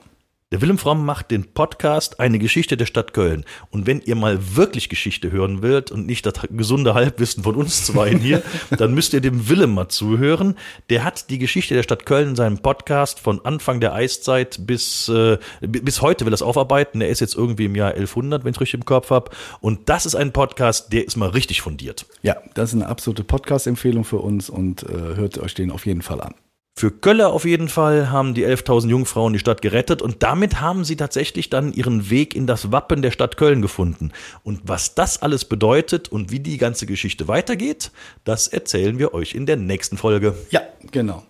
Der 0.52 0.60
Willem 0.60 0.76
Fromm 0.76 1.06
macht 1.06 1.30
den 1.30 1.54
Podcast 1.54 2.20
Eine 2.20 2.38
Geschichte 2.38 2.76
der 2.76 2.84
Stadt 2.84 3.14
Köln. 3.14 3.46
Und 3.70 3.86
wenn 3.86 4.02
ihr 4.02 4.14
mal 4.14 4.54
wirklich 4.54 4.90
Geschichte 4.90 5.32
hören 5.32 5.62
wollt 5.62 5.90
und 5.90 6.04
nicht 6.04 6.26
das 6.26 6.34
gesunde 6.50 6.92
Halbwissen 6.92 7.42
von 7.42 7.54
uns 7.54 7.86
zwei 7.86 8.14
hier, 8.14 8.42
dann 8.76 8.92
müsst 8.92 9.14
ihr 9.14 9.22
dem 9.22 9.48
Willem 9.48 9.72
mal 9.72 9.88
zuhören. 9.88 10.56
Der 10.90 11.04
hat 11.04 11.30
die 11.30 11.38
Geschichte 11.38 11.72
der 11.72 11.82
Stadt 11.82 12.04
Köln 12.04 12.28
in 12.28 12.36
seinem 12.36 12.58
Podcast 12.58 13.18
von 13.18 13.42
Anfang 13.46 13.80
der 13.80 13.94
Eiszeit 13.94 14.66
bis, 14.66 15.08
äh, 15.08 15.38
bis 15.62 16.02
heute 16.02 16.26
will 16.26 16.32
er 16.32 16.34
es 16.34 16.42
aufarbeiten. 16.42 17.00
Er 17.00 17.08
ist 17.08 17.20
jetzt 17.20 17.34
irgendwie 17.34 17.64
im 17.64 17.74
Jahr 17.74 17.92
1100, 17.92 18.44
wenn 18.44 18.52
ich 18.52 18.60
richtig 18.60 18.80
im 18.80 18.84
Kopf 18.84 19.08
habe. 19.08 19.30
Und 19.62 19.88
das 19.88 20.04
ist 20.04 20.16
ein 20.16 20.34
Podcast, 20.34 20.92
der 20.92 21.06
ist 21.06 21.16
mal 21.16 21.30
richtig 21.30 21.62
fundiert. 21.62 22.04
Ja, 22.20 22.36
das 22.52 22.74
ist 22.74 22.74
eine 22.74 22.90
absolute 22.90 23.24
Podcast-Empfehlung 23.24 24.04
für 24.04 24.18
uns 24.18 24.50
und 24.50 24.82
äh, 24.82 25.16
hört 25.16 25.38
euch 25.38 25.54
den 25.54 25.70
auf 25.70 25.86
jeden 25.86 26.02
Fall 26.02 26.20
an. 26.20 26.34
Für 26.74 26.90
Kölle 26.90 27.28
auf 27.28 27.44
jeden 27.44 27.68
Fall 27.68 28.10
haben 28.10 28.34
die 28.34 28.46
11.000 28.46 28.88
Jungfrauen 28.88 29.32
die 29.32 29.38
Stadt 29.38 29.62
gerettet 29.62 30.00
und 30.00 30.22
damit 30.22 30.60
haben 30.60 30.84
sie 30.84 30.96
tatsächlich 30.96 31.50
dann 31.50 31.72
ihren 31.72 32.10
Weg 32.10 32.34
in 32.34 32.46
das 32.46 32.72
Wappen 32.72 33.02
der 33.02 33.10
Stadt 33.10 33.36
Köln 33.36 33.62
gefunden. 33.62 34.10
Und 34.42 34.62
was 34.64 34.94
das 34.94 35.20
alles 35.20 35.44
bedeutet 35.44 36.08
und 36.08 36.30
wie 36.30 36.40
die 36.40 36.56
ganze 36.56 36.86
Geschichte 36.86 37.28
weitergeht, 37.28 37.92
das 38.24 38.48
erzählen 38.48 38.98
wir 38.98 39.12
euch 39.14 39.34
in 39.34 39.46
der 39.46 39.56
nächsten 39.56 39.98
Folge. 39.98 40.34
Ja, 40.50 40.62
genau. 40.90 41.22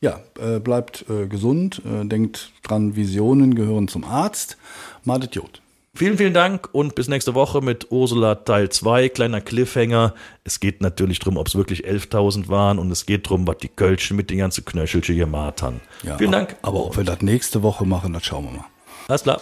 Ja, 0.00 0.20
äh, 0.38 0.60
bleibt 0.60 1.06
äh, 1.08 1.26
gesund, 1.26 1.82
äh, 1.84 2.04
denkt 2.04 2.52
dran, 2.62 2.94
Visionen 2.94 3.54
gehören 3.56 3.88
zum 3.88 4.04
Arzt. 4.04 4.58
Madet 5.02 5.34
Jod. 5.34 5.60
Vielen, 5.98 6.16
vielen 6.16 6.32
Dank 6.32 6.68
und 6.70 6.94
bis 6.94 7.08
nächste 7.08 7.34
Woche 7.34 7.60
mit 7.60 7.88
Ursula 7.90 8.36
Teil 8.36 8.68
2. 8.68 9.08
Kleiner 9.08 9.40
Cliffhanger. 9.40 10.14
Es 10.44 10.60
geht 10.60 10.80
natürlich 10.80 11.18
darum, 11.18 11.36
ob 11.36 11.48
es 11.48 11.56
wirklich 11.56 11.88
11.000 11.88 12.46
waren 12.46 12.78
und 12.78 12.92
es 12.92 13.04
geht 13.04 13.26
darum, 13.26 13.48
was 13.48 13.58
die 13.58 13.68
Kölschen 13.68 14.16
mit 14.16 14.30
den 14.30 14.38
ganzen 14.38 14.64
Knöchelchen 14.64 15.16
hier 15.16 15.26
martern. 15.26 15.80
Ja, 16.04 16.16
vielen 16.16 16.30
Dank. 16.30 16.54
Aber 16.62 16.86
ob 16.86 16.96
wir 16.96 17.02
das 17.02 17.20
nächste 17.22 17.64
Woche 17.64 17.84
machen, 17.84 18.12
das 18.12 18.24
schauen 18.24 18.44
wir 18.44 18.52
mal. 18.52 18.64
Alles 19.08 19.24
klar. 19.24 19.40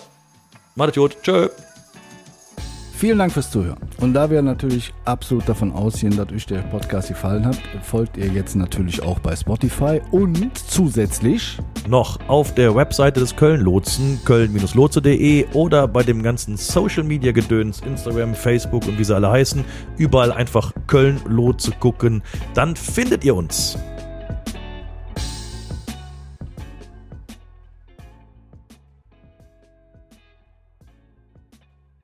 Macht 0.77 0.95
gut. 0.95 1.19
Tschö. 1.23 1.51
Vielen 2.97 3.19
Dank 3.19 3.33
fürs 3.33 3.51
Zuhören. 3.51 3.77
Und 3.99 4.15
da 4.15 4.31
wir 4.31 4.41
natürlich 4.41 4.95
absolut 5.05 5.47
davon 5.47 5.73
ausgehen, 5.73 6.17
dass 6.17 6.33
euch 6.33 6.47
der 6.47 6.63
Podcast 6.63 7.09
gefallen 7.09 7.45
hat, 7.45 7.59
folgt 7.83 8.17
ihr 8.17 8.29
jetzt 8.29 8.57
natürlich 8.57 9.03
auch 9.03 9.19
bei 9.19 9.37
Spotify 9.37 10.01
und 10.11 10.57
zusätzlich 10.57 11.59
noch 11.89 12.19
auf 12.29 12.55
der 12.55 12.75
Webseite 12.75 13.21
des 13.21 13.37
Köln-Lotsen, 13.37 14.21
köln-lotse.de 14.25 15.47
oder 15.53 15.89
bei 15.89 16.03
dem 16.03 16.23
ganzen 16.23 16.57
Social-Media-Gedöns, 16.57 17.81
Instagram, 17.81 18.35
Facebook 18.35 18.87
und 18.87 18.99
wie 18.99 19.05
sie 19.05 19.15
alle 19.15 19.31
heißen, 19.31 19.65
überall 19.97 20.33
einfach 20.33 20.73
Köln-Lotse 20.87 21.73
gucken, 21.79 22.23
dann 22.55 22.77
findet 22.77 23.25
ihr 23.25 23.35
uns. 23.35 23.79